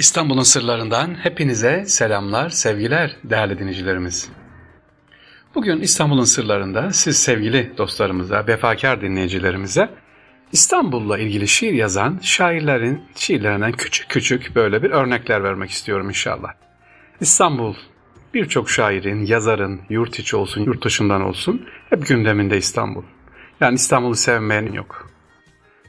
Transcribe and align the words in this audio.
İstanbul'un 0.00 0.42
sırlarından 0.42 1.14
hepinize 1.14 1.84
selamlar, 1.86 2.50
sevgiler 2.50 3.16
değerli 3.24 3.58
dinleyicilerimiz. 3.58 4.28
Bugün 5.54 5.80
İstanbul'un 5.80 6.24
sırlarında 6.24 6.92
siz 6.92 7.16
sevgili 7.16 7.72
dostlarımıza, 7.78 8.46
vefakar 8.46 9.00
dinleyicilerimize 9.00 9.90
İstanbul'la 10.52 11.18
ilgili 11.18 11.48
şiir 11.48 11.72
yazan 11.72 12.18
şairlerin 12.22 13.02
şiirlerinden 13.14 13.72
küçük 13.72 14.08
küçük 14.08 14.56
böyle 14.56 14.82
bir 14.82 14.90
örnekler 14.90 15.44
vermek 15.44 15.70
istiyorum 15.70 16.08
inşallah. 16.08 16.52
İstanbul 17.20 17.74
birçok 18.34 18.70
şairin, 18.70 19.26
yazarın, 19.26 19.80
yurt 19.90 20.18
içi 20.18 20.36
olsun, 20.36 20.64
yurt 20.64 20.84
dışından 20.84 21.22
olsun 21.22 21.66
hep 21.90 22.06
gündeminde 22.06 22.56
İstanbul. 22.56 23.02
Yani 23.60 23.74
İstanbul'u 23.74 24.14
sevmeyen 24.14 24.72
yok. 24.72 25.09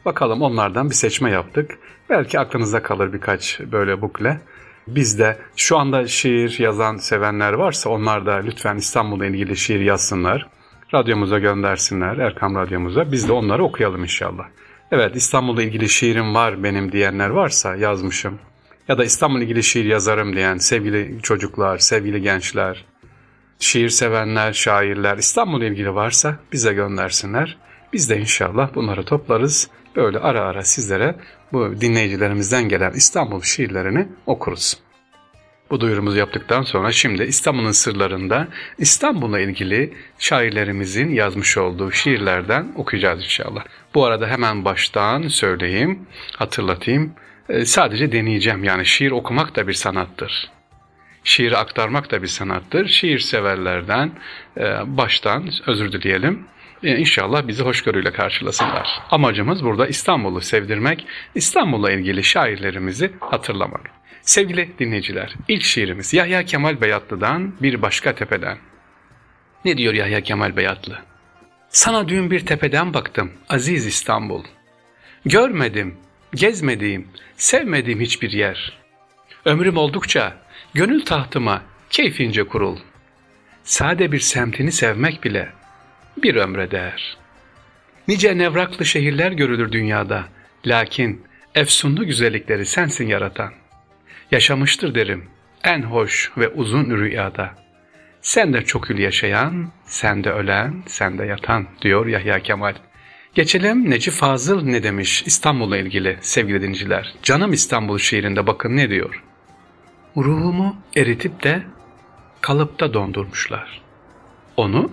Bakalım 0.06 0.42
onlardan 0.42 0.90
bir 0.90 0.96
seçme 0.96 1.32
yaptık. 1.32 1.78
Belki 2.10 2.40
aklınıza 2.40 2.84
kalır 2.84 3.14
birkaç 3.14 3.60
böyle 3.60 4.02
bukle. 4.02 4.42
Biz 4.88 5.20
de 5.20 5.38
şu 5.56 5.78
anda 5.78 6.08
şiir 6.08 6.60
yazan 6.60 6.98
sevenler 6.98 7.54
varsa 7.54 7.90
onlar 7.90 8.26
da 8.26 8.34
lütfen 8.34 8.78
İstanbul'la 8.78 9.26
ilgili 9.26 9.58
şiir 9.58 9.80
yazsınlar. 9.80 10.48
Radyomuza 10.94 11.40
göndersinler, 11.40 12.18
Erkam 12.18 12.56
Radyomuza. 12.56 13.12
Biz 13.12 13.28
de 13.28 13.34
onları 13.34 13.64
okuyalım 13.64 14.04
inşallah. 14.04 14.46
Evet 14.92 15.16
İstanbul'la 15.16 15.64
ilgili 15.64 15.90
şiirim 15.90 16.36
var 16.36 16.64
benim 16.64 16.92
diyenler 16.92 17.30
varsa 17.30 17.76
yazmışım. 17.76 18.40
Ya 18.88 18.98
da 18.98 19.04
İstanbul'la 19.04 19.44
ilgili 19.44 19.64
şiir 19.64 19.86
yazarım 19.86 20.36
diyen 20.36 20.58
sevgili 20.58 21.20
çocuklar, 21.24 21.78
sevgili 21.78 22.22
gençler, 22.22 22.86
şiir 23.60 23.90
sevenler, 23.90 24.54
şairler 24.54 25.18
İstanbul'la 25.18 25.66
ilgili 25.66 25.96
varsa 25.96 26.36
bize 26.52 26.74
göndersinler. 26.74 27.58
Biz 27.94 28.10
de 28.10 28.20
inşallah 28.20 28.76
bunları 28.76 29.06
toplarız. 29.06 29.70
Böyle 29.96 30.20
ara 30.20 30.42
ara 30.42 30.64
sizlere 30.64 31.16
bu 31.54 31.82
dinleyicilerimizden 31.82 32.70
gelen 32.70 32.92
İstanbul 32.92 33.42
şiirlerini 33.42 34.08
okuruz. 34.26 34.78
Bu 35.70 35.82
duyurumuzu 35.82 36.18
yaptıktan 36.18 36.62
sonra 36.62 36.92
şimdi 36.92 37.24
İstanbul'un 37.24 37.72
sırlarında 37.72 38.48
İstanbul'la 38.78 39.40
ilgili 39.40 39.94
şairlerimizin 40.20 41.10
yazmış 41.10 41.58
olduğu 41.58 41.92
şiirlerden 41.92 42.74
okuyacağız 42.76 43.24
inşallah. 43.24 43.66
Bu 43.94 44.06
arada 44.06 44.28
hemen 44.28 44.66
baştan 44.66 45.28
söyleyeyim, 45.28 46.00
hatırlatayım. 46.36 47.14
Ee, 47.50 47.66
sadece 47.66 48.12
deneyeceğim 48.12 48.64
yani 48.64 48.86
şiir 48.86 49.12
okumak 49.12 49.56
da 49.56 49.68
bir 49.68 49.74
sanattır. 49.74 50.52
Şiiri 51.24 51.58
aktarmak 51.58 52.12
da 52.12 52.22
bir 52.22 52.28
sanattır. 52.28 52.88
Şiir 52.88 53.20
severlerden 53.20 54.12
e, 54.58 54.64
baştan 54.86 55.50
özür 55.68 55.92
dileyelim. 55.92 56.46
E, 56.84 56.98
inşallah 56.98 57.48
bizi 57.48 57.64
hoşgörüyle 57.64 58.12
karşılasınlar. 58.12 59.00
Amacımız 59.12 59.64
burada 59.64 59.88
İstanbul'u 59.88 60.42
sevdirmek, 60.42 61.06
İstanbul'la 61.36 61.92
ilgili 61.92 62.24
şairlerimizi 62.24 63.12
hatırlamak. 63.20 63.82
Sevgili 64.22 64.70
dinleyiciler, 64.80 65.34
ilk 65.48 65.64
şiirimiz 65.64 66.14
Yahya 66.14 66.46
Kemal 66.46 66.82
Beyatlı'dan 66.82 67.54
Bir 67.62 67.82
Başka 67.82 68.16
Tepeden. 68.16 68.58
Ne 69.66 69.78
diyor 69.78 69.94
Yahya 69.94 70.22
Kemal 70.22 70.58
Beyatlı? 70.58 71.00
Sana 71.70 72.08
dün 72.08 72.32
bir 72.32 72.46
tepeden 72.46 72.94
baktım 72.94 73.32
aziz 73.50 73.86
İstanbul. 73.86 74.44
Görmedim, 75.26 75.96
gezmediğim, 76.36 77.08
sevmediğim 77.38 78.00
hiçbir 78.00 78.32
yer. 78.32 78.78
Ömrüm 79.46 79.78
oldukça 79.78 80.34
gönül 80.74 81.06
tahtıma 81.06 81.62
keyfince 81.90 82.44
kurul. 82.44 82.78
Sade 83.64 84.12
bir 84.12 84.20
semtini 84.20 84.72
sevmek 84.72 85.24
bile 85.24 85.50
bir 86.24 86.36
ömre 86.36 86.72
değer. 86.72 87.18
Nice 88.08 88.38
nevraklı 88.38 88.86
şehirler 88.86 89.32
görülür 89.32 89.72
dünyada. 89.72 90.24
Lakin 90.66 91.24
efsunlu 91.56 92.06
güzellikleri 92.06 92.66
sensin 92.66 93.08
yaratan. 93.08 93.54
Yaşamıştır 94.32 94.96
derim 94.96 95.26
en 95.64 95.82
hoş 95.82 96.32
ve 96.38 96.48
uzun 96.48 96.90
rüyada. 96.90 97.56
Sen 98.22 98.54
de 98.54 98.62
çok 98.66 98.92
ül 98.92 99.00
yaşayan, 99.00 99.72
sen 99.86 100.24
de 100.24 100.32
ölen, 100.32 100.84
sen 100.88 101.18
de 101.18 101.26
yatan 101.26 101.68
diyor 101.82 102.08
Yahya 102.08 102.40
Kemal. 102.40 102.74
Geçelim 103.34 103.90
Necip 103.90 104.14
Fazıl 104.14 104.64
ne 104.64 104.84
demiş 104.84 105.24
İstanbul'la 105.26 105.78
ilgili 105.78 106.18
sevgili 106.22 106.62
dinciler. 106.62 107.14
Canım 107.24 107.54
İstanbul 107.54 107.98
şiirinde 107.98 108.48
bakın 108.48 108.78
ne 108.78 108.90
diyor. 108.90 109.24
Ruhumu 110.18 110.76
eritip 110.96 111.44
de 111.44 111.64
kalıpta 112.42 112.94
dondurmuşlar. 112.94 113.82
Onu 114.58 114.92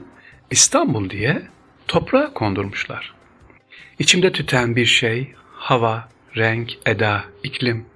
İstanbul 0.50 1.10
diye 1.10 1.42
toprağa 1.88 2.32
kondurmuşlar. 2.34 3.14
İçimde 3.98 4.32
tüten 4.32 4.76
bir 4.76 4.86
şey, 4.86 5.34
hava, 5.52 6.08
renk, 6.36 6.72
eda, 6.86 7.24
iklim. 7.42 7.86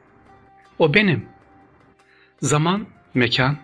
O 0.78 0.94
benim. 0.94 1.26
Zaman, 2.42 2.86
mekan, 3.14 3.58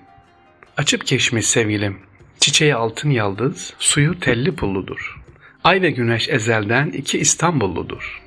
açıp 0.77 1.07
geçmiş 1.07 1.47
sevgilim. 1.47 1.99
Çiçeği 2.41 2.75
altın 2.75 3.11
yaldız, 3.11 3.75
suyu 3.79 4.21
telli 4.21 4.57
pulludur. 4.57 5.23
Ay 5.65 5.83
ve 5.83 5.91
güneş 5.91 6.29
ezelden 6.29 6.91
iki 6.91 7.19
İstanbulludur. 7.19 8.23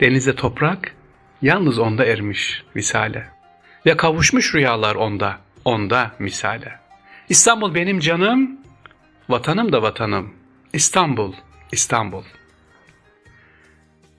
Denize 0.00 0.34
toprak, 0.34 0.94
yalnız 1.42 1.78
onda 1.78 2.04
ermiş 2.04 2.62
visale. 2.76 3.26
Ve 3.86 3.96
kavuşmuş 3.96 4.54
rüyalar 4.54 4.94
onda, 4.94 5.38
onda 5.64 6.10
misale. 6.18 6.78
İstanbul 7.28 7.74
benim 7.74 8.00
canım, 8.00 8.63
Vatanım 9.28 9.72
da 9.72 9.82
vatanım. 9.82 10.34
İstanbul, 10.72 11.32
İstanbul. 11.72 12.22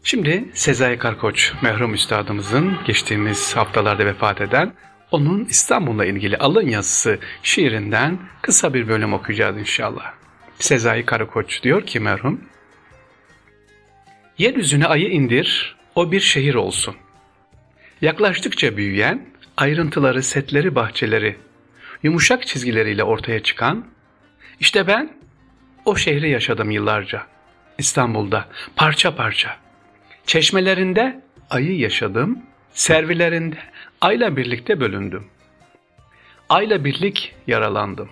Şimdi 0.03 0.45
Sezai 0.53 0.97
Karkoç 0.97 1.53
merhum 1.61 1.93
üstadımızın 1.93 2.77
geçtiğimiz 2.85 3.55
haftalarda 3.55 4.05
vefat 4.05 4.41
eden 4.41 4.73
onun 5.11 5.45
İstanbul'la 5.45 6.05
ilgili 6.05 6.37
alın 6.37 6.67
yazısı 6.67 7.19
şiirinden 7.43 8.19
kısa 8.41 8.73
bir 8.73 8.87
bölüm 8.87 9.13
okuyacağız 9.13 9.57
inşallah. 9.57 10.13
Sezai 10.59 11.05
Karakoç 11.05 11.63
diyor 11.63 11.85
ki 11.85 11.99
merhum, 11.99 12.41
Yeryüzüne 14.37 14.85
ayı 14.85 15.09
indir, 15.09 15.75
o 15.95 16.11
bir 16.11 16.19
şehir 16.19 16.55
olsun. 16.55 16.95
Yaklaştıkça 18.01 18.77
büyüyen, 18.77 19.25
ayrıntıları, 19.57 20.23
setleri, 20.23 20.75
bahçeleri, 20.75 21.35
yumuşak 22.03 22.47
çizgileriyle 22.47 23.03
ortaya 23.03 23.43
çıkan 23.43 23.94
işte 24.59 24.87
ben 24.87 25.13
o 25.85 25.95
şehri 25.95 26.29
yaşadım 26.29 26.71
yıllarca. 26.71 27.27
İstanbul'da 27.77 28.47
parça 28.75 29.15
parça. 29.15 29.57
Çeşmelerinde 30.25 31.21
ayı 31.49 31.77
yaşadım, 31.77 32.39
servilerinde 32.73 33.57
ayla 34.01 34.37
birlikte 34.37 34.79
bölündüm. 34.79 35.27
Ayla 36.49 36.85
birlik 36.85 37.35
yaralandım. 37.47 38.09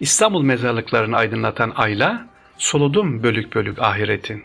İstanbul 0.00 0.42
mezarlıklarını 0.42 1.16
aydınlatan 1.16 1.72
ayla 1.76 2.26
soludum 2.58 3.22
bölük 3.22 3.54
bölük 3.54 3.78
ahiretin. 3.78 4.44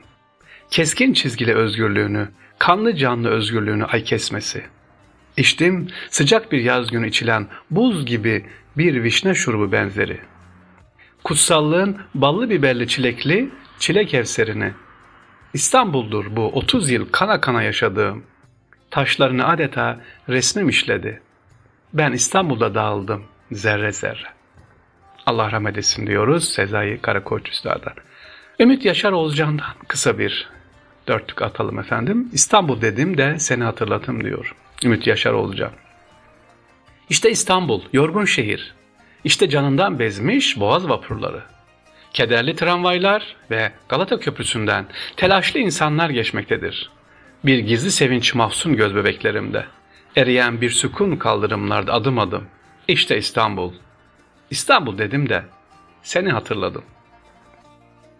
Keskin 0.70 1.14
çizgili 1.14 1.56
özgürlüğünü, 1.56 2.30
kanlı 2.60 2.96
canlı 2.96 3.30
özgürlüğünü 3.30 3.86
ay 3.86 4.04
kesmesi. 4.04 4.64
İçtim 5.38 5.88
sıcak 6.10 6.52
bir 6.52 6.62
yaz 6.62 6.92
günü 6.92 7.08
içilen 7.08 7.48
buz 7.72 8.06
gibi 8.06 8.46
bir 8.78 9.04
vişne 9.04 9.34
şurubu 9.36 9.72
benzeri.'' 9.72 10.31
Kutsallığın 11.24 11.98
ballı 12.16 12.50
biberli 12.50 12.88
çilekli 12.88 13.50
çilek 13.80 14.14
evserini. 14.14 14.72
İstanbul'dur 15.54 16.26
bu 16.36 16.48
30 16.48 16.92
yıl 16.92 17.10
kana 17.12 17.42
kana 17.42 17.64
yaşadığım. 17.64 18.24
Taşlarını 18.92 19.48
adeta 19.48 20.00
resmim 20.30 20.70
işledi. 20.70 21.22
Ben 21.94 22.12
İstanbul'da 22.12 22.76
dağıldım 22.76 23.24
zerre 23.52 23.92
zerre. 23.92 24.28
Allah 25.26 25.52
rahmet 25.52 25.78
etsin 25.78 26.08
diyoruz 26.08 26.50
Sezai 26.50 27.00
Karakoç 27.02 27.50
Üstad'a. 27.50 27.94
Ümit 28.60 28.86
Yaşar 28.86 29.12
Oğuzcan'dan 29.12 29.74
kısa 29.88 30.20
bir 30.20 30.50
dörtlük 31.08 31.42
atalım 31.42 31.80
efendim. 31.80 32.30
İstanbul 32.34 32.82
dedim 32.82 33.18
de 33.18 33.40
seni 33.40 33.64
hatırlatım 33.64 34.24
diyor. 34.24 34.56
Ümit 34.84 35.08
Yaşar 35.08 35.34
Oğuzcan. 35.34 35.72
İşte 37.10 37.32
İstanbul, 37.32 37.82
yorgun 37.94 38.26
şehir. 38.26 38.74
İşte 39.24 39.50
canından 39.50 40.00
bezmiş 40.00 40.60
boğaz 40.60 40.90
vapurları. 40.90 41.42
Kederli 42.14 42.56
tramvaylar 42.56 43.36
ve 43.52 43.72
Galata 43.90 44.20
Köprüsü'nden 44.20 44.86
telaşlı 45.18 45.60
insanlar 45.60 46.10
geçmektedir. 46.10 46.90
Bir 47.46 47.60
gizli 47.60 47.92
sevinç 47.92 48.36
mahzun 48.36 48.76
göz 48.76 48.96
bebeklerimde. 48.96 49.66
Eriyen 50.16 50.62
bir 50.62 50.70
sükun 50.70 51.16
kaldırımlarda 51.16 51.94
adım 51.94 52.20
adım. 52.20 52.46
İşte 52.88 53.18
İstanbul. 53.18 53.74
İstanbul 54.50 54.98
dedim 54.98 55.30
de 55.30 55.44
seni 56.04 56.32
hatırladım. 56.32 56.84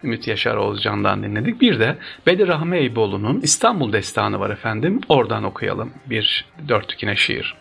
Ümit 0.04 0.28
Yaşar 0.28 0.56
Oğuzcan'dan 0.56 1.24
dinledik. 1.24 1.62
Bir 1.62 1.80
de 1.80 1.98
Bedir 2.28 2.48
Rahmi 2.48 2.78
Eyüboğlu'nun 2.78 3.42
İstanbul 3.42 3.94
Destanı 3.94 4.40
var 4.40 4.50
efendim. 4.50 5.02
Oradan 5.10 5.44
okuyalım 5.44 5.94
bir 6.06 6.46
dörtlük 6.68 7.04
yine 7.04 7.16
şiir. 7.16 7.56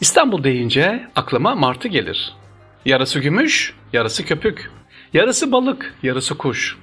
İstanbul 0.00 0.44
deyince 0.44 1.08
aklıma 1.16 1.54
martı 1.54 1.88
gelir. 1.88 2.34
Yarısı 2.84 3.20
gümüş, 3.20 3.74
yarısı 3.92 4.24
köpük. 4.24 4.70
Yarısı 5.12 5.52
balık, 5.52 5.94
yarısı 6.02 6.38
kuş. 6.38 6.78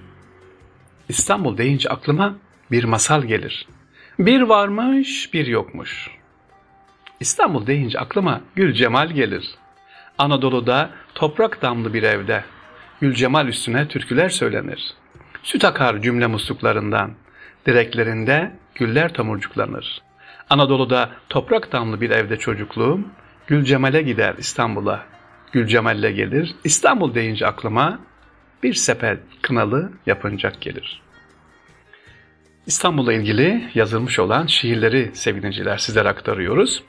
İstanbul 1.09 1.57
deyince 1.57 1.89
aklıma 1.89 2.35
bir 2.71 2.83
masal 2.83 3.23
gelir. 3.23 3.67
Bir 4.19 4.41
varmış, 4.41 5.33
bir 5.33 5.47
yokmuş. 5.47 6.09
İstanbul 7.19 7.67
deyince 7.67 7.99
aklıma 7.99 8.41
Gül 8.55 8.73
Cemal 8.73 9.09
gelir. 9.11 9.49
Anadolu'da 10.17 10.89
toprak 11.15 11.61
damlı 11.61 11.93
bir 11.93 12.03
evde 12.03 12.43
Gül 13.01 13.13
Cemal 13.13 13.47
üstüne 13.47 13.87
türküler 13.87 14.29
söylenir. 14.29 14.93
Süt 15.43 15.65
akar 15.65 16.01
cümle 16.01 16.27
musluklarından, 16.27 17.11
direklerinde 17.65 18.51
güller 18.75 19.13
tomurcuklanır. 19.13 20.01
Anadolu'da 20.49 21.09
toprak 21.29 21.71
damlı 21.71 22.01
bir 22.01 22.09
evde 22.09 22.37
çocukluğum, 22.37 23.07
Gül 23.47 23.63
Cemal'e 23.63 24.01
gider 24.01 24.35
İstanbul'a. 24.37 25.10
Gül 25.51 25.67
Cemal'le 25.67 26.11
gelir, 26.11 26.55
İstanbul 26.63 27.15
deyince 27.15 27.47
aklıma 27.47 27.99
bir 28.63 28.73
sepet 28.73 29.19
kınalı 29.41 29.91
yapıncak 30.05 30.61
gelir. 30.61 31.01
İstanbul'la 32.65 33.13
ilgili 33.13 33.69
yazılmış 33.75 34.19
olan 34.19 34.45
şiirleri 34.45 35.11
sevgiliciler 35.13 35.77
sizlere 35.77 36.09
aktarıyoruz. 36.09 36.83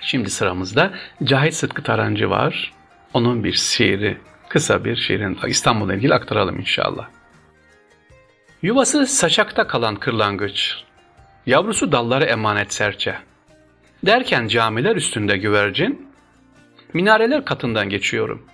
Şimdi 0.00 0.30
sıramızda 0.30 0.92
Cahit 1.24 1.54
Sıtkı 1.54 1.82
Tarancı 1.82 2.30
var. 2.30 2.72
Onun 3.14 3.44
bir 3.44 3.52
şiiri, 3.52 4.18
kısa 4.48 4.84
bir 4.84 4.96
şiirin 4.96 5.38
İstanbul'la 5.46 5.94
ilgili 5.94 6.14
aktaralım 6.14 6.60
inşallah. 6.60 7.08
Yuvası 8.62 9.06
saçakta 9.06 9.66
kalan 9.66 9.96
kırlangıç, 9.96 10.74
yavrusu 11.46 11.92
dalları 11.92 12.24
emanet 12.24 12.72
serçe. 12.72 13.16
Derken 14.06 14.48
camiler 14.48 14.96
üstünde 14.96 15.36
güvercin, 15.36 16.09
minareler 16.94 17.44
katından 17.44 17.88
geçiyorum. 17.88 18.46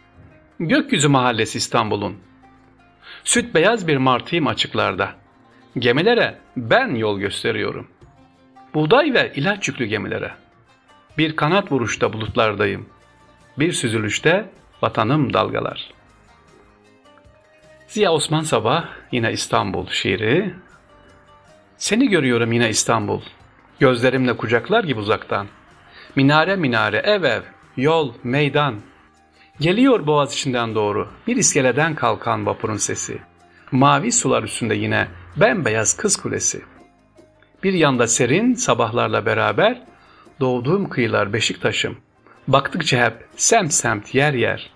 Gökyüzü 0.61 1.09
mahallesi 1.09 1.59
İstanbul'un. 1.59 2.17
Süt 3.25 3.55
beyaz 3.55 3.89
bir 3.89 3.97
martıyım 3.97 4.47
açıklarda. 4.47 5.15
Gemilere 5.79 6.39
ben 6.57 6.95
yol 6.95 7.19
gösteriyorum. 7.19 7.89
Buğday 8.75 9.15
ve 9.15 9.33
ilaç 9.35 9.69
yüklü 9.69 9.85
gemilere. 9.85 10.33
Bir 11.19 11.37
kanat 11.37 11.73
vuruşta 11.73 12.13
bulutlardayım. 12.13 12.89
Bir 13.59 13.73
süzülüşte 13.73 14.51
vatanım 14.83 15.33
dalgalar. 15.33 15.91
Ziya 17.89 18.13
Osman 18.13 18.43
Sabah 18.43 18.89
yine 19.13 19.33
İstanbul 19.33 19.87
şiiri. 19.87 20.55
Seni 21.77 22.09
görüyorum 22.09 22.53
yine 22.53 22.69
İstanbul. 22.69 23.21
Gözlerimle 23.81 24.37
kucaklar 24.37 24.85
gibi 24.85 25.01
uzaktan. 25.01 25.47
Minare 26.17 26.57
minare 26.57 26.97
ev 26.97 27.23
ev, 27.23 27.43
yol, 27.77 28.13
meydan. 28.25 28.81
Geliyor 29.61 30.07
boğaz 30.07 30.33
içinden 30.33 30.75
doğru 30.75 31.09
bir 31.27 31.37
iskeleden 31.37 31.95
kalkan 31.95 32.47
vapurun 32.47 32.77
sesi. 32.77 33.19
Mavi 33.73 34.13
sular 34.13 34.43
üstünde 34.43 34.75
yine 34.75 35.09
bembeyaz 35.37 35.97
kız 35.97 36.17
kulesi. 36.17 36.63
Bir 37.63 37.73
yanda 37.73 38.07
serin 38.07 38.55
sabahlarla 38.55 39.27
beraber 39.27 39.83
doğduğum 40.41 40.89
kıyılar 40.89 41.33
Beşiktaş'ım. 41.33 41.97
Baktıkça 42.49 43.07
hep 43.07 43.27
semt 43.37 43.73
semt 43.73 44.15
yer 44.15 44.35
yer. 44.35 44.71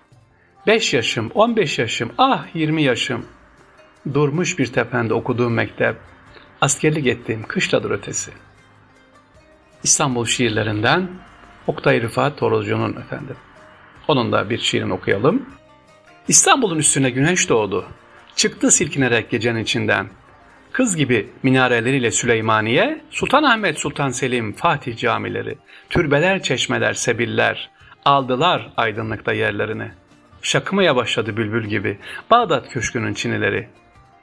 Beş 0.67 0.93
yaşım, 0.93 1.31
on 1.33 1.55
beş 1.55 1.79
yaşım, 1.79 2.11
ah 2.17 2.55
yirmi 2.55 2.83
yaşım. 2.83 3.25
Durmuş 4.13 4.59
bir 4.59 4.73
tepende 4.73 5.13
okuduğum 5.13 5.53
mektep. 5.53 5.95
Askerlik 6.61 7.07
ettiğim 7.07 7.43
kışladır 7.43 7.91
ötesi. 7.91 8.31
İstanbul 9.83 10.25
şiirlerinden 10.25 11.09
Oktay 11.67 12.01
Rıfat 12.01 12.37
Torozcu'nun 12.37 12.95
efendim. 12.95 13.35
Onun 14.07 14.31
da 14.31 14.49
bir 14.49 14.57
şiirini 14.57 14.93
okuyalım. 14.93 15.45
İstanbul'un 16.27 16.77
üstüne 16.77 17.09
güneş 17.09 17.49
doğdu. 17.49 17.85
Çıktı 18.35 18.71
silkinerek 18.71 19.29
gecenin 19.29 19.63
içinden. 19.63 20.07
Kız 20.71 20.95
gibi 20.95 21.29
minareleriyle 21.43 22.11
Süleymaniye, 22.11 23.01
Sultanahmet 23.09 23.79
Sultan 23.79 24.09
Selim 24.09 24.53
Fatih 24.53 24.97
camileri, 24.97 25.57
türbeler, 25.89 26.43
çeşmeler, 26.43 26.93
sebiller 26.93 27.69
aldılar 28.05 28.73
aydınlıkta 28.77 29.33
yerlerini. 29.33 29.91
Şakımaya 30.41 30.95
başladı 30.95 31.37
bülbül 31.37 31.65
gibi 31.65 31.97
Bağdat 32.31 32.69
köşkünün 32.69 33.13
çinileri. 33.13 33.67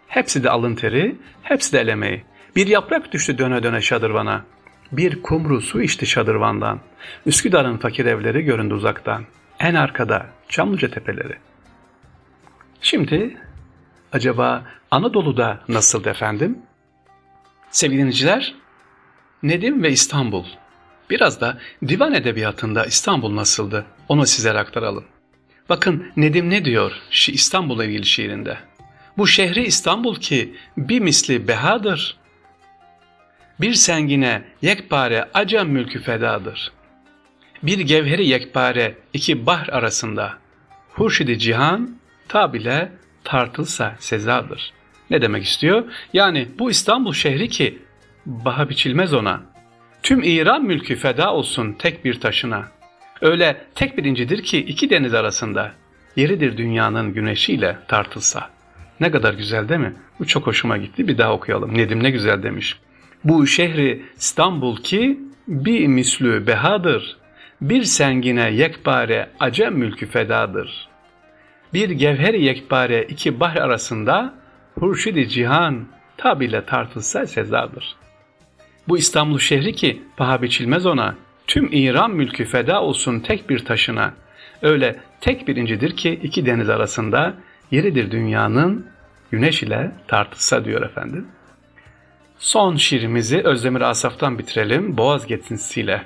Hepsi 0.09 0.45
de 0.45 0.51
alın 0.51 0.75
teri, 0.75 1.17
hepsi 1.43 1.73
de 1.73 1.81
elemeği. 1.81 2.25
Bir 2.57 2.67
yaprak 2.67 3.13
düştü 3.13 3.39
döne 3.39 3.63
döne 3.63 3.81
şadırvana. 3.81 4.45
Bir 4.93 5.23
kumru 5.23 5.61
su 5.61 5.83
içti 5.83 6.07
şadırvandan. 6.07 6.81
Üsküdar'ın 7.27 7.77
fakir 7.77 8.07
evleri 8.07 8.43
göründü 8.43 8.75
uzaktan. 8.75 9.25
En 9.59 9.75
arkada 9.75 10.27
Çamlıca 10.49 10.91
tepeleri. 10.91 11.37
Şimdi 12.81 13.37
acaba 14.13 14.65
Anadolu'da 14.91 15.61
nasıl 15.69 16.05
efendim? 16.05 16.59
Sevgili 17.71 17.99
dinleyiciler, 17.99 18.55
Nedim 19.43 19.83
ve 19.83 19.91
İstanbul. 19.91 20.45
Biraz 21.11 21.41
da 21.41 21.59
divan 21.89 22.15
edebiyatında 22.15 22.85
İstanbul 22.85 23.37
nasıldı 23.37 23.87
onu 24.09 24.27
sizlere 24.27 24.59
aktaralım. 24.59 25.05
Bakın 25.69 26.07
Nedim 26.17 26.51
ne 26.51 26.65
diyor 26.65 26.93
Şi 27.11 27.33
İstanbul'la 27.33 27.85
ilgili 27.85 28.07
şiirinde. 28.07 28.59
Bu 29.19 29.27
şehri 29.27 29.65
İstanbul 29.65 30.17
ki 30.17 30.55
bir 30.77 31.01
misli 31.01 31.49
behadır. 31.49 32.18
Bir 33.61 33.75
sengine 33.75 34.43
yekpare 34.63 35.29
acem 35.35 35.69
mülkü 35.69 36.03
fedadır. 36.03 36.73
Bir 37.63 37.79
gevheri 37.79 38.27
yekpare 38.27 38.95
iki 39.13 39.47
bahr 39.47 39.69
arasında. 39.69 40.35
Hurşidi 40.93 41.39
cihan 41.39 41.97
ta 42.29 42.53
bile 42.53 42.93
tartılsa 43.25 43.97
sezadır. 43.99 44.73
Ne 45.11 45.23
demek 45.23 45.45
istiyor? 45.45 45.85
Yani 46.13 46.49
bu 46.59 46.71
İstanbul 46.71 47.13
şehri 47.13 47.49
ki 47.49 47.79
baha 48.27 48.69
biçilmez 48.69 49.15
ona. 49.15 49.43
Tüm 50.03 50.23
İran 50.23 50.65
mülkü 50.65 50.97
feda 50.97 51.35
olsun 51.35 51.73
tek 51.73 52.05
bir 52.05 52.21
taşına. 52.21 52.69
Öyle 53.21 53.57
tek 53.75 53.99
bir 53.99 54.05
incidir 54.05 54.43
ki 54.43 54.59
iki 54.59 54.91
deniz 54.91 55.15
arasında. 55.15 55.73
Yeridir 56.17 56.57
dünyanın 56.57 57.15
güneşiyle 57.15 57.79
tartılsa. 57.89 58.51
Ne 59.01 59.11
kadar 59.11 59.35
güzel 59.35 59.69
değil 59.69 59.81
mi? 59.81 59.93
Bu 60.19 60.27
çok 60.27 60.47
hoşuma 60.47 60.77
gitti. 60.77 61.09
Bir 61.09 61.19
daha 61.19 61.33
okuyalım. 61.33 61.79
Nedim 61.79 62.03
ne 62.03 62.11
güzel 62.11 62.43
demiş. 62.43 62.77
Bu 63.25 63.47
şehri 63.47 64.03
İstanbul 64.17 64.77
ki 64.77 65.21
bir 65.49 65.87
mislü 65.87 66.47
behadır. 66.47 67.17
Bir 67.61 67.83
sengine 67.83 68.51
yekpare 68.51 69.31
acem 69.41 69.75
mülkü 69.75 70.07
fedadır. 70.07 70.89
Bir 71.75 71.91
gevher 71.91 72.35
yekpare 72.35 73.03
iki 73.03 73.41
bahr 73.41 73.57
arasında 73.57 74.35
hurşidi 74.79 75.29
cihan 75.29 75.87
tabile 76.17 76.65
tartılsa 76.65 77.27
sezadır. 77.27 77.97
Bu 78.89 78.99
İstanbul 78.99 79.39
şehri 79.39 79.73
ki 79.73 80.03
paha 80.17 80.43
biçilmez 80.43 80.87
ona, 80.87 81.15
tüm 81.47 81.69
İran 81.73 82.11
mülkü 82.11 82.45
feda 82.45 82.83
olsun 82.83 83.21
tek 83.21 83.51
bir 83.51 83.65
taşına. 83.65 84.15
Öyle 84.63 84.97
tek 85.21 85.49
bir 85.49 85.57
incidir 85.57 85.97
ki 85.97 86.21
iki 86.23 86.47
deniz 86.47 86.71
arasında 86.71 87.35
yeridir 87.71 88.11
dünyanın 88.11 88.87
güneş 89.31 89.63
ile 89.63 89.93
tartılsa 90.09 90.65
diyor 90.65 90.83
efendim. 90.83 91.27
Son 92.39 92.77
şiirimizi 92.77 93.41
Özdemir 93.45 93.81
Asaf'tan 93.81 94.39
bitirelim. 94.39 94.97
Boğaz 94.97 95.27
getintisiyle. 95.27 96.03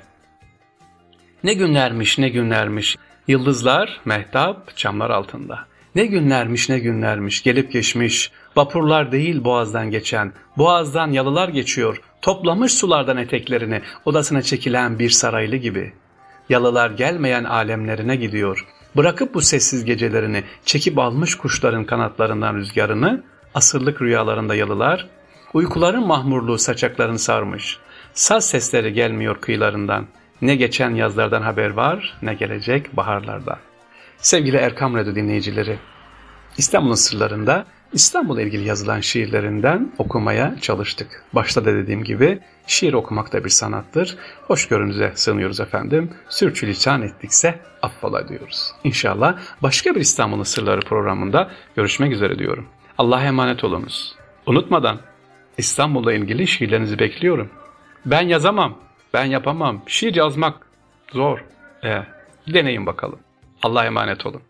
Ne 1.43 1.53
günlermiş 1.53 2.17
ne 2.17 2.29
günlermiş, 2.29 2.97
yıldızlar, 3.27 4.01
mehtap, 4.05 4.77
çamlar 4.77 5.09
altında. 5.09 5.59
Ne 5.95 6.05
günlermiş 6.05 6.69
ne 6.69 6.79
günlermiş, 6.79 7.43
gelip 7.43 7.71
geçmiş, 7.71 8.31
vapurlar 8.55 9.11
değil 9.11 9.43
boğazdan 9.43 9.91
geçen, 9.91 10.33
boğazdan 10.57 11.11
yalılar 11.11 11.49
geçiyor, 11.49 12.01
toplamış 12.21 12.73
sulardan 12.73 13.17
eteklerini, 13.17 13.81
odasına 14.05 14.41
çekilen 14.41 14.99
bir 14.99 15.09
saraylı 15.09 15.55
gibi. 15.55 15.93
Yalılar 16.49 16.91
gelmeyen 16.91 17.43
alemlerine 17.43 18.15
gidiyor, 18.15 18.67
bırakıp 18.95 19.33
bu 19.33 19.41
sessiz 19.41 19.85
gecelerini, 19.85 20.43
çekip 20.65 20.99
almış 20.99 21.35
kuşların 21.35 21.85
kanatlarından 21.85 22.55
rüzgarını, 22.55 23.23
asırlık 23.55 24.01
rüyalarında 24.01 24.55
yalılar, 24.55 25.09
uykuların 25.53 26.07
mahmurluğu 26.07 26.57
saçaklarını 26.57 27.19
sarmış, 27.19 27.77
saz 28.13 28.47
sesleri 28.47 28.93
gelmiyor 28.93 29.41
kıyılarından, 29.41 30.05
ne 30.41 30.55
geçen 30.55 30.95
yazlardan 30.95 31.41
haber 31.41 31.69
var, 31.69 32.17
ne 32.21 32.33
gelecek 32.33 32.97
baharlardan. 32.97 33.57
Sevgili 34.17 34.57
Erkam 34.57 34.95
Radyo 34.95 35.15
dinleyicileri, 35.15 35.77
İstanbul'un 36.57 36.95
sırlarında 36.95 37.65
İstanbul'la 37.93 38.41
ilgili 38.41 38.63
yazılan 38.63 38.99
şiirlerinden 38.99 39.91
okumaya 39.97 40.55
çalıştık. 40.61 41.23
Başta 41.33 41.65
da 41.65 41.73
dediğim 41.73 42.03
gibi 42.03 42.39
şiir 42.67 42.93
okumak 42.93 43.33
da 43.33 43.43
bir 43.43 43.49
sanattır. 43.49 44.17
Hoşgörünüze 44.47 45.11
sığınıyoruz 45.15 45.59
efendim. 45.59 46.11
Sürçülisan 46.29 47.01
ettikse 47.01 47.59
affola 47.81 48.27
diyoruz. 48.27 48.71
İnşallah 48.83 49.37
başka 49.61 49.95
bir 49.95 50.01
İstanbul'un 50.01 50.43
sırları 50.43 50.81
programında 50.81 51.51
görüşmek 51.75 52.11
üzere 52.11 52.39
diyorum. 52.39 52.65
Allah'a 52.97 53.23
emanet 53.23 53.63
olunuz. 53.63 54.15
Unutmadan 54.45 54.99
İstanbul'la 55.57 56.13
ilgili 56.13 56.47
şiirlerinizi 56.47 56.99
bekliyorum. 56.99 57.49
Ben 58.05 58.21
yazamam, 58.27 58.77
ben 59.13 59.25
yapamam. 59.25 59.81
Şiir 59.87 60.15
yazmak 60.15 60.67
zor. 61.11 61.45
Ee, 61.83 62.03
deneyin 62.53 62.85
bakalım. 62.85 63.19
Allah'a 63.63 63.85
emanet 63.85 64.25
olun. 64.25 64.41